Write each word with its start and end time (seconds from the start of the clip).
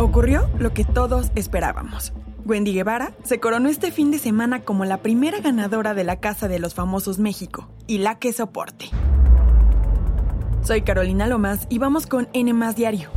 Ocurrió 0.00 0.48
lo 0.60 0.72
que 0.72 0.84
todos 0.84 1.32
esperábamos. 1.34 2.12
Wendy 2.44 2.72
Guevara 2.72 3.14
se 3.24 3.40
coronó 3.40 3.68
este 3.68 3.90
fin 3.90 4.12
de 4.12 4.20
semana 4.20 4.60
como 4.60 4.84
la 4.84 4.98
primera 4.98 5.40
ganadora 5.40 5.92
de 5.92 6.04
la 6.04 6.20
Casa 6.20 6.46
de 6.46 6.60
los 6.60 6.72
Famosos 6.74 7.18
México 7.18 7.68
y 7.88 7.98
la 7.98 8.20
que 8.20 8.32
soporte. 8.32 8.90
Soy 10.62 10.82
Carolina 10.82 11.26
Lomas 11.26 11.66
y 11.68 11.78
vamos 11.78 12.06
con 12.06 12.28
N 12.32 12.54
Diario, 12.74 13.10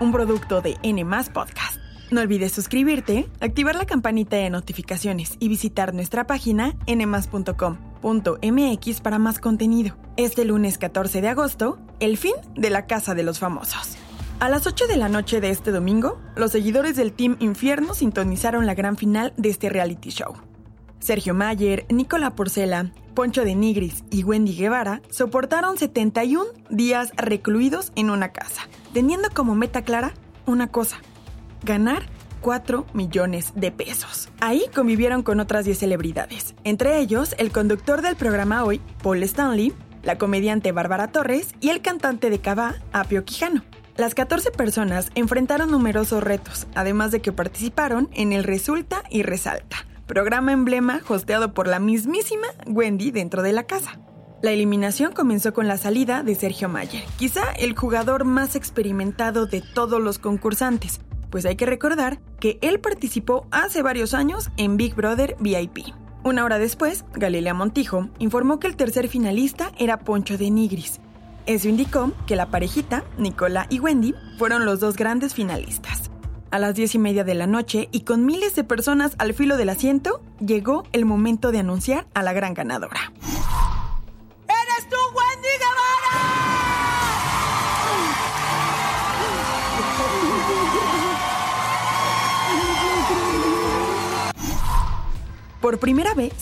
un 0.00 0.10
producto 0.10 0.60
de 0.60 0.76
N 0.82 1.06
Podcast. 1.32 1.78
No 2.10 2.22
olvides 2.22 2.50
suscribirte, 2.50 3.28
activar 3.40 3.76
la 3.76 3.86
campanita 3.86 4.34
de 4.36 4.50
notificaciones 4.50 5.36
y 5.38 5.48
visitar 5.48 5.94
nuestra 5.94 6.26
página 6.26 6.74
nmas.com.mx 6.88 7.70
para 9.00 9.20
más 9.20 9.38
contenido. 9.38 9.96
Este 10.16 10.44
lunes 10.44 10.76
14 10.76 11.20
de 11.20 11.28
agosto, 11.28 11.78
el 12.00 12.18
fin 12.18 12.34
de 12.56 12.70
la 12.70 12.86
Casa 12.86 13.14
de 13.14 13.22
los 13.22 13.38
Famosos. 13.38 13.96
A 14.44 14.50
las 14.50 14.66
8 14.66 14.88
de 14.88 14.98
la 14.98 15.08
noche 15.08 15.40
de 15.40 15.48
este 15.48 15.70
domingo, 15.70 16.20
los 16.36 16.52
seguidores 16.52 16.96
del 16.96 17.14
Team 17.14 17.38
Infierno 17.38 17.94
sintonizaron 17.94 18.66
la 18.66 18.74
gran 18.74 18.98
final 18.98 19.32
de 19.38 19.48
este 19.48 19.70
reality 19.70 20.10
show. 20.10 20.34
Sergio 20.98 21.32
Mayer, 21.32 21.86
Nicola 21.88 22.34
Porcela, 22.34 22.92
Poncho 23.14 23.42
de 23.42 23.54
Nigris 23.54 24.04
y 24.10 24.22
Wendy 24.22 24.54
Guevara 24.54 25.00
soportaron 25.08 25.78
71 25.78 26.44
días 26.68 27.10
recluidos 27.16 27.90
en 27.96 28.10
una 28.10 28.32
casa, 28.32 28.68
teniendo 28.92 29.30
como 29.30 29.54
meta 29.54 29.80
clara 29.80 30.12
una 30.44 30.66
cosa, 30.66 30.98
ganar 31.62 32.02
4 32.42 32.84
millones 32.92 33.52
de 33.54 33.72
pesos. 33.72 34.28
Ahí 34.42 34.66
convivieron 34.74 35.22
con 35.22 35.40
otras 35.40 35.64
10 35.64 35.78
celebridades, 35.78 36.54
entre 36.64 36.98
ellos 36.98 37.34
el 37.38 37.50
conductor 37.50 38.02
del 38.02 38.16
programa 38.16 38.62
hoy, 38.64 38.82
Paul 39.02 39.22
Stanley, 39.22 39.72
la 40.02 40.18
comediante 40.18 40.70
Bárbara 40.70 41.10
Torres 41.12 41.54
y 41.62 41.70
el 41.70 41.80
cantante 41.80 42.28
de 42.28 42.40
Cava, 42.40 42.74
Apio 42.92 43.24
Quijano. 43.24 43.62
Las 43.96 44.16
14 44.16 44.50
personas 44.50 45.12
enfrentaron 45.14 45.70
numerosos 45.70 46.20
retos, 46.20 46.66
además 46.74 47.12
de 47.12 47.22
que 47.22 47.30
participaron 47.30 48.08
en 48.12 48.32
el 48.32 48.42
Resulta 48.42 49.04
y 49.08 49.22
Resalta, 49.22 49.86
programa 50.06 50.50
emblema 50.50 51.00
hosteado 51.06 51.54
por 51.54 51.68
la 51.68 51.78
mismísima 51.78 52.48
Wendy 52.66 53.12
dentro 53.12 53.42
de 53.42 53.52
la 53.52 53.62
casa. 53.62 54.00
La 54.42 54.50
eliminación 54.50 55.12
comenzó 55.12 55.54
con 55.54 55.68
la 55.68 55.78
salida 55.78 56.24
de 56.24 56.34
Sergio 56.34 56.68
Mayer, 56.68 57.04
quizá 57.18 57.52
el 57.52 57.76
jugador 57.76 58.24
más 58.24 58.56
experimentado 58.56 59.46
de 59.46 59.62
todos 59.62 60.02
los 60.02 60.18
concursantes, 60.18 61.00
pues 61.30 61.46
hay 61.46 61.54
que 61.54 61.66
recordar 61.66 62.18
que 62.40 62.58
él 62.62 62.80
participó 62.80 63.46
hace 63.52 63.80
varios 63.80 64.12
años 64.12 64.50
en 64.56 64.76
Big 64.76 64.96
Brother 64.96 65.36
VIP. 65.38 65.94
Una 66.24 66.42
hora 66.44 66.58
después, 66.58 67.04
Galilea 67.14 67.54
Montijo 67.54 68.08
informó 68.18 68.58
que 68.58 68.66
el 68.66 68.74
tercer 68.74 69.06
finalista 69.06 69.70
era 69.78 70.00
Poncho 70.00 70.36
de 70.36 70.50
Nigris, 70.50 71.00
eso 71.46 71.68
indicó 71.68 72.12
que 72.26 72.36
la 72.36 72.46
parejita, 72.46 73.04
Nicola 73.18 73.66
y 73.68 73.80
Wendy, 73.80 74.14
fueron 74.38 74.64
los 74.64 74.80
dos 74.80 74.96
grandes 74.96 75.34
finalistas. 75.34 76.10
A 76.50 76.58
las 76.58 76.74
diez 76.74 76.94
y 76.94 76.98
media 76.98 77.24
de 77.24 77.34
la 77.34 77.46
noche 77.46 77.88
y 77.92 78.00
con 78.02 78.24
miles 78.24 78.54
de 78.54 78.64
personas 78.64 79.14
al 79.18 79.34
filo 79.34 79.56
del 79.56 79.68
asiento, 79.68 80.22
llegó 80.40 80.84
el 80.92 81.04
momento 81.04 81.50
de 81.52 81.58
anunciar 81.58 82.06
a 82.14 82.22
la 82.22 82.32
gran 82.32 82.54
ganadora. 82.54 83.12
¡Eres 84.46 84.88
tú, 84.88 84.96
Wendy 85.14 85.48
Guevara! 85.58 86.44
Por 95.60 95.78
primera 95.78 96.14
vez, 96.14 96.34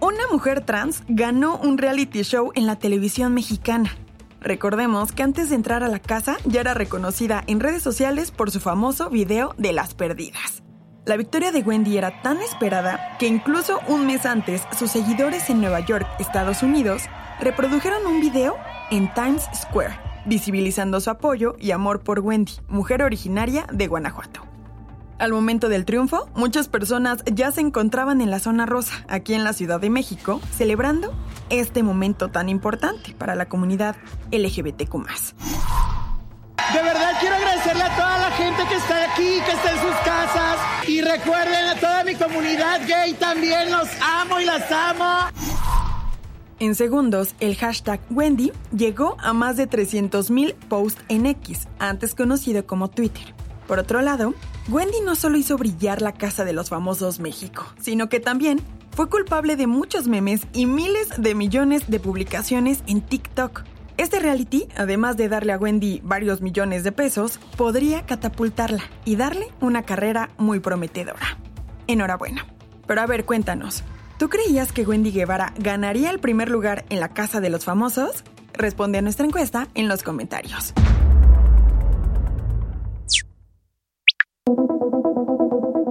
una 0.00 0.26
mujer 0.32 0.64
trans 0.64 1.02
ganó 1.06 1.56
un 1.58 1.78
reality 1.78 2.22
show 2.22 2.50
en 2.54 2.66
la 2.66 2.76
televisión 2.78 3.34
mexicana. 3.34 3.94
Recordemos 4.40 5.12
que 5.12 5.22
antes 5.22 5.50
de 5.50 5.56
entrar 5.56 5.82
a 5.82 5.88
la 5.88 5.98
casa 5.98 6.38
ya 6.44 6.60
era 6.60 6.74
reconocida 6.74 7.44
en 7.46 7.60
redes 7.60 7.82
sociales 7.82 8.30
por 8.30 8.50
su 8.50 8.58
famoso 8.58 9.10
video 9.10 9.54
de 9.58 9.72
las 9.72 9.94
perdidas. 9.94 10.62
La 11.04 11.16
victoria 11.16 11.52
de 11.52 11.60
Wendy 11.60 11.98
era 11.98 12.22
tan 12.22 12.38
esperada 12.38 13.16
que 13.18 13.26
incluso 13.26 13.80
un 13.88 14.06
mes 14.06 14.24
antes 14.26 14.62
sus 14.78 14.90
seguidores 14.90 15.50
en 15.50 15.60
Nueva 15.60 15.80
York, 15.80 16.06
Estados 16.18 16.62
Unidos, 16.62 17.02
reprodujeron 17.40 18.06
un 18.06 18.20
video 18.20 18.56
en 18.90 19.12
Times 19.14 19.48
Square, 19.54 19.98
visibilizando 20.26 21.00
su 21.00 21.10
apoyo 21.10 21.56
y 21.58 21.72
amor 21.72 22.00
por 22.00 22.20
Wendy, 22.20 22.52
mujer 22.68 23.02
originaria 23.02 23.66
de 23.72 23.86
Guanajuato. 23.86 24.49
Al 25.20 25.32
momento 25.32 25.68
del 25.68 25.84
triunfo, 25.84 26.30
muchas 26.34 26.68
personas 26.68 27.22
ya 27.30 27.52
se 27.52 27.60
encontraban 27.60 28.22
en 28.22 28.30
la 28.30 28.38
zona 28.38 28.64
rosa, 28.64 29.04
aquí 29.06 29.34
en 29.34 29.44
la 29.44 29.52
Ciudad 29.52 29.78
de 29.78 29.90
México, 29.90 30.40
celebrando 30.56 31.12
este 31.50 31.82
momento 31.82 32.28
tan 32.28 32.48
importante 32.48 33.14
para 33.18 33.34
la 33.34 33.46
comunidad 33.46 33.96
LGBTQ. 34.32 34.94
De 36.72 36.82
verdad 36.82 37.12
quiero 37.20 37.34
agradecerle 37.36 37.82
a 37.82 37.96
toda 37.96 38.18
la 38.18 38.30
gente 38.30 38.62
que 38.66 38.76
está 38.76 39.12
aquí, 39.12 39.40
que 39.44 39.52
está 39.52 39.72
en 39.72 39.80
sus 39.82 39.96
casas. 40.06 40.88
Y 40.88 41.02
recuerden 41.02 41.66
a 41.66 41.74
toda 41.74 42.02
mi 42.04 42.14
comunidad 42.14 42.80
gay 42.88 43.12
también, 43.12 43.70
los 43.70 43.88
amo 44.00 44.40
y 44.40 44.46
las 44.46 44.72
amo. 44.72 45.28
En 46.60 46.74
segundos, 46.74 47.34
el 47.40 47.56
hashtag 47.56 48.00
Wendy 48.08 48.52
llegó 48.74 49.16
a 49.20 49.34
más 49.34 49.58
de 49.58 49.68
300.000 49.68 50.54
posts 50.54 51.02
en 51.08 51.26
X, 51.26 51.68
antes 51.78 52.14
conocido 52.14 52.66
como 52.66 52.88
Twitter. 52.88 53.34
Por 53.70 53.78
otro 53.78 54.02
lado, 54.02 54.34
Wendy 54.68 54.96
no 55.04 55.14
solo 55.14 55.38
hizo 55.38 55.56
brillar 55.56 56.02
la 56.02 56.10
casa 56.10 56.44
de 56.44 56.52
los 56.52 56.70
famosos 56.70 57.20
México, 57.20 57.64
sino 57.80 58.08
que 58.08 58.18
también 58.18 58.60
fue 58.90 59.08
culpable 59.08 59.54
de 59.54 59.68
muchos 59.68 60.08
memes 60.08 60.44
y 60.52 60.66
miles 60.66 61.10
de 61.18 61.36
millones 61.36 61.84
de 61.86 62.00
publicaciones 62.00 62.82
en 62.88 63.00
TikTok. 63.00 63.62
Este 63.96 64.18
reality, 64.18 64.66
además 64.76 65.16
de 65.16 65.28
darle 65.28 65.52
a 65.52 65.56
Wendy 65.56 66.00
varios 66.02 66.40
millones 66.40 66.82
de 66.82 66.90
pesos, 66.90 67.38
podría 67.56 68.04
catapultarla 68.06 68.82
y 69.04 69.14
darle 69.14 69.46
una 69.60 69.84
carrera 69.84 70.30
muy 70.36 70.58
prometedora. 70.58 71.38
Enhorabuena. 71.86 72.46
Pero 72.88 73.02
a 73.02 73.06
ver, 73.06 73.24
cuéntanos, 73.24 73.84
¿tú 74.18 74.28
creías 74.28 74.72
que 74.72 74.82
Wendy 74.82 75.12
Guevara 75.12 75.54
ganaría 75.56 76.10
el 76.10 76.18
primer 76.18 76.50
lugar 76.50 76.86
en 76.88 76.98
la 76.98 77.10
Casa 77.10 77.40
de 77.40 77.50
los 77.50 77.64
Famosos? 77.64 78.24
Responde 78.52 78.98
a 78.98 79.02
nuestra 79.02 79.26
encuesta 79.26 79.68
en 79.74 79.86
los 79.86 80.02
comentarios. 80.02 80.74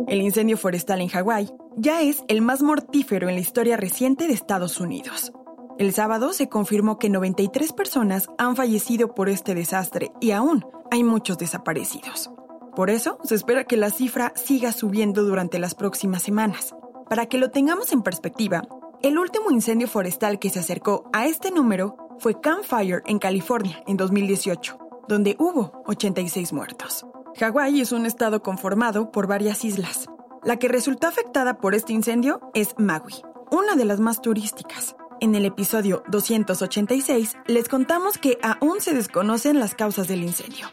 El 0.09 0.23
incendio 0.23 0.57
forestal 0.57 1.01
en 1.01 1.09
Hawái 1.09 1.51
ya 1.77 2.01
es 2.01 2.23
el 2.27 2.41
más 2.41 2.63
mortífero 2.63 3.29
en 3.29 3.35
la 3.35 3.41
historia 3.41 3.77
reciente 3.77 4.27
de 4.27 4.33
Estados 4.33 4.79
Unidos. 4.79 5.31
El 5.77 5.93
sábado 5.93 6.33
se 6.33 6.49
confirmó 6.49 6.97
que 6.97 7.11
93 7.11 7.73
personas 7.73 8.27
han 8.39 8.55
fallecido 8.55 9.13
por 9.13 9.29
este 9.29 9.53
desastre 9.53 10.11
y 10.19 10.31
aún 10.31 10.65
hay 10.89 11.03
muchos 11.03 11.37
desaparecidos. 11.37 12.31
Por 12.75 12.89
eso 12.89 13.19
se 13.23 13.35
espera 13.35 13.65
que 13.65 13.77
la 13.77 13.91
cifra 13.91 14.33
siga 14.35 14.71
subiendo 14.71 15.23
durante 15.23 15.59
las 15.59 15.75
próximas 15.75 16.23
semanas. 16.23 16.73
Para 17.07 17.27
que 17.27 17.37
lo 17.37 17.51
tengamos 17.51 17.93
en 17.93 18.01
perspectiva, 18.01 18.63
el 19.03 19.19
último 19.19 19.51
incendio 19.51 19.87
forestal 19.87 20.39
que 20.39 20.49
se 20.49 20.57
acercó 20.57 21.07
a 21.13 21.27
este 21.27 21.51
número 21.51 21.95
fue 22.17 22.41
Campfire 22.41 23.03
en 23.05 23.19
California 23.19 23.83
en 23.85 23.95
2018, 23.95 24.75
donde 25.07 25.35
hubo 25.37 25.83
86 25.85 26.51
muertos. 26.51 27.05
Hawái 27.37 27.81
es 27.81 27.91
un 27.91 28.05
estado 28.05 28.41
conformado 28.41 29.11
por 29.11 29.27
varias 29.27 29.63
islas. 29.63 30.09
La 30.43 30.57
que 30.57 30.67
resultó 30.67 31.07
afectada 31.07 31.59
por 31.59 31.75
este 31.75 31.93
incendio 31.93 32.41
es 32.53 32.73
Maui, 32.77 33.13
una 33.51 33.75
de 33.75 33.85
las 33.85 33.99
más 33.99 34.21
turísticas. 34.21 34.95
En 35.21 35.35
el 35.35 35.45
episodio 35.45 36.03
286 36.09 37.37
les 37.45 37.69
contamos 37.69 38.17
que 38.17 38.37
aún 38.41 38.81
se 38.81 38.93
desconocen 38.93 39.59
las 39.59 39.75
causas 39.75 40.07
del 40.07 40.23
incendio. 40.23 40.67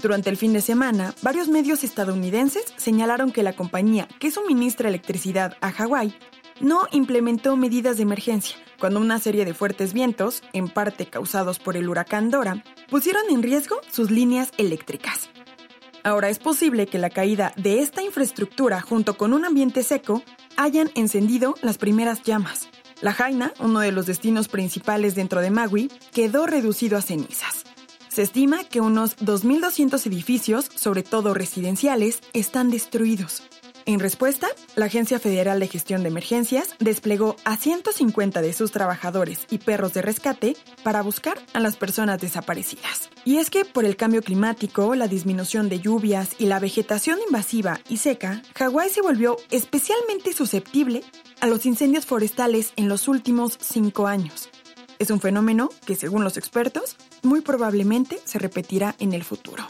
Durante 0.00 0.30
el 0.30 0.36
fin 0.36 0.52
de 0.52 0.60
semana, 0.60 1.14
varios 1.22 1.48
medios 1.48 1.82
estadounidenses 1.84 2.72
señalaron 2.76 3.32
que 3.32 3.42
la 3.42 3.54
compañía 3.54 4.08
que 4.20 4.30
suministra 4.30 4.88
electricidad 4.88 5.56
a 5.60 5.72
Hawái 5.72 6.14
no 6.60 6.86
implementó 6.92 7.56
medidas 7.56 7.96
de 7.96 8.04
emergencia 8.04 8.56
cuando 8.78 9.00
una 9.00 9.18
serie 9.18 9.44
de 9.44 9.54
fuertes 9.54 9.92
vientos, 9.92 10.42
en 10.52 10.68
parte 10.68 11.06
causados 11.06 11.58
por 11.58 11.76
el 11.76 11.88
huracán 11.88 12.30
Dora, 12.30 12.62
pusieron 12.88 13.22
en 13.30 13.42
riesgo 13.42 13.80
sus 13.90 14.10
líneas 14.10 14.52
eléctricas. 14.56 15.28
Ahora 16.08 16.30
es 16.30 16.38
posible 16.38 16.86
que 16.86 16.96
la 16.96 17.10
caída 17.10 17.52
de 17.56 17.80
esta 17.80 18.02
infraestructura 18.02 18.80
junto 18.80 19.18
con 19.18 19.34
un 19.34 19.44
ambiente 19.44 19.82
seco 19.82 20.22
hayan 20.56 20.90
encendido 20.94 21.54
las 21.60 21.76
primeras 21.76 22.22
llamas. 22.22 22.70
La 23.02 23.12
Jaina, 23.12 23.52
uno 23.60 23.80
de 23.80 23.92
los 23.92 24.06
destinos 24.06 24.48
principales 24.48 25.14
dentro 25.14 25.42
de 25.42 25.50
Maui, 25.50 25.92
quedó 26.14 26.46
reducido 26.46 26.96
a 26.96 27.02
cenizas. 27.02 27.64
Se 28.08 28.22
estima 28.22 28.64
que 28.64 28.80
unos 28.80 29.18
2.200 29.18 30.06
edificios, 30.06 30.70
sobre 30.74 31.02
todo 31.02 31.34
residenciales, 31.34 32.22
están 32.32 32.70
destruidos. 32.70 33.42
En 33.88 34.00
respuesta, 34.00 34.48
la 34.76 34.84
Agencia 34.84 35.18
Federal 35.18 35.60
de 35.60 35.66
Gestión 35.66 36.02
de 36.02 36.10
Emergencias 36.10 36.74
desplegó 36.78 37.36
a 37.46 37.56
150 37.56 38.42
de 38.42 38.52
sus 38.52 38.70
trabajadores 38.70 39.46
y 39.48 39.56
perros 39.56 39.94
de 39.94 40.02
rescate 40.02 40.58
para 40.82 41.00
buscar 41.00 41.38
a 41.54 41.60
las 41.60 41.78
personas 41.78 42.20
desaparecidas. 42.20 43.08
Y 43.24 43.38
es 43.38 43.48
que 43.48 43.64
por 43.64 43.86
el 43.86 43.96
cambio 43.96 44.20
climático, 44.20 44.94
la 44.94 45.08
disminución 45.08 45.70
de 45.70 45.80
lluvias 45.80 46.32
y 46.36 46.44
la 46.44 46.60
vegetación 46.60 47.18
invasiva 47.26 47.80
y 47.88 47.96
seca, 47.96 48.42
Hawái 48.56 48.90
se 48.90 49.00
volvió 49.00 49.38
especialmente 49.50 50.34
susceptible 50.34 51.02
a 51.40 51.46
los 51.46 51.64
incendios 51.64 52.04
forestales 52.04 52.74
en 52.76 52.90
los 52.90 53.08
últimos 53.08 53.56
cinco 53.58 54.06
años. 54.06 54.50
Es 54.98 55.10
un 55.10 55.20
fenómeno 55.20 55.70
que, 55.86 55.94
según 55.94 56.24
los 56.24 56.36
expertos, 56.36 56.96
muy 57.22 57.40
probablemente 57.40 58.20
se 58.24 58.38
repetirá 58.38 58.96
en 58.98 59.14
el 59.14 59.24
futuro. 59.24 59.66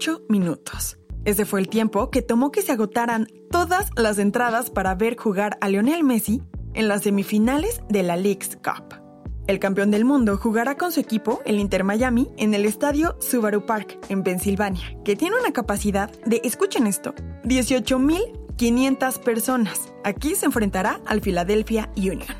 8 0.00 0.22
minutos. 0.30 0.96
Ese 1.26 1.44
fue 1.44 1.60
el 1.60 1.68
tiempo 1.68 2.10
que 2.10 2.22
tomó 2.22 2.50
que 2.50 2.62
se 2.62 2.72
agotaran 2.72 3.26
todas 3.50 3.90
las 3.96 4.18
entradas 4.18 4.70
para 4.70 4.94
ver 4.94 5.14
jugar 5.14 5.58
a 5.60 5.68
Lionel 5.68 6.04
Messi 6.04 6.40
en 6.72 6.88
las 6.88 7.02
semifinales 7.02 7.82
de 7.90 8.02
la 8.02 8.16
League's 8.16 8.56
Cup. 8.56 8.94
El 9.46 9.58
campeón 9.58 9.90
del 9.90 10.06
mundo 10.06 10.38
jugará 10.38 10.78
con 10.78 10.90
su 10.90 11.00
equipo, 11.00 11.42
el 11.44 11.58
Inter 11.58 11.84
Miami, 11.84 12.30
en 12.38 12.54
el 12.54 12.64
estadio 12.64 13.18
Subaru 13.20 13.66
Park, 13.66 13.98
en 14.08 14.22
Pensilvania, 14.22 14.96
que 15.04 15.16
tiene 15.16 15.36
una 15.38 15.52
capacidad 15.52 16.10
de, 16.24 16.40
escuchen 16.44 16.86
esto, 16.86 17.14
18.500 17.44 19.18
personas. 19.18 19.92
Aquí 20.02 20.34
se 20.34 20.46
enfrentará 20.46 21.02
al 21.04 21.20
Philadelphia 21.20 21.90
Union. 21.94 22.34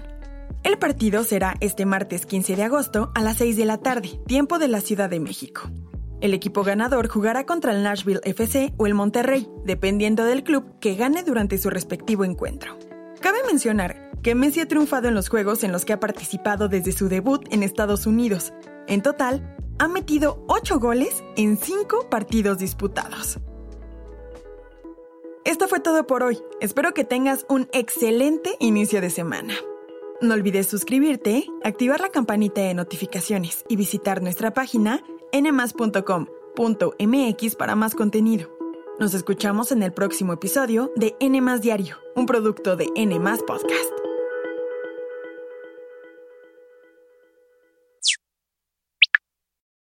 El 0.62 0.78
partido 0.78 1.24
será 1.24 1.56
este 1.60 1.84
martes 1.84 2.24
15 2.24 2.56
de 2.56 2.62
agosto 2.62 3.12
a 3.14 3.20
las 3.20 3.36
6 3.36 3.58
de 3.58 3.66
la 3.66 3.76
tarde, 3.76 4.18
tiempo 4.26 4.58
de 4.58 4.68
la 4.68 4.80
Ciudad 4.80 5.10
de 5.10 5.20
México. 5.20 5.70
El 6.20 6.34
equipo 6.34 6.62
ganador 6.64 7.08
jugará 7.08 7.46
contra 7.46 7.72
el 7.72 7.82
Nashville 7.82 8.20
FC 8.24 8.74
o 8.76 8.86
el 8.86 8.94
Monterrey, 8.94 9.48
dependiendo 9.64 10.24
del 10.24 10.44
club 10.44 10.78
que 10.78 10.94
gane 10.94 11.22
durante 11.22 11.56
su 11.56 11.70
respectivo 11.70 12.24
encuentro. 12.24 12.76
Cabe 13.20 13.38
mencionar 13.46 14.10
que 14.22 14.34
Messi 14.34 14.60
ha 14.60 14.68
triunfado 14.68 15.08
en 15.08 15.14
los 15.14 15.30
juegos 15.30 15.64
en 15.64 15.72
los 15.72 15.86
que 15.86 15.94
ha 15.94 16.00
participado 16.00 16.68
desde 16.68 16.92
su 16.92 17.08
debut 17.08 17.46
en 17.50 17.62
Estados 17.62 18.06
Unidos. 18.06 18.52
En 18.86 19.00
total, 19.00 19.56
ha 19.78 19.88
metido 19.88 20.44
8 20.48 20.78
goles 20.78 21.24
en 21.36 21.56
5 21.56 22.10
partidos 22.10 22.58
disputados. 22.58 23.38
Esto 25.46 25.68
fue 25.68 25.80
todo 25.80 26.06
por 26.06 26.22
hoy. 26.22 26.38
Espero 26.60 26.92
que 26.92 27.04
tengas 27.04 27.46
un 27.48 27.66
excelente 27.72 28.56
inicio 28.60 29.00
de 29.00 29.08
semana. 29.08 29.54
No 30.20 30.34
olvides 30.34 30.66
suscribirte, 30.66 31.46
activar 31.64 32.02
la 32.02 32.10
campanita 32.10 32.60
de 32.60 32.74
notificaciones 32.74 33.64
y 33.68 33.76
visitar 33.76 34.22
nuestra 34.22 34.52
página 34.52 35.02
nmas.com.mx 35.32 36.26
para 37.56 37.76
más 37.76 37.94
contenido. 37.94 38.50
Nos 38.98 39.14
escuchamos 39.14 39.72
en 39.72 39.82
el 39.82 39.92
próximo 39.92 40.32
episodio 40.32 40.92
de 40.96 41.16
N 41.20 41.40
Diario, 41.58 41.96
un 42.14 42.26
producto 42.26 42.76
de 42.76 42.88
N 42.94 43.18
Podcast. 43.46 43.99